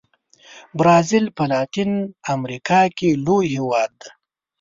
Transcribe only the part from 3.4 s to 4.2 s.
هېواد دی.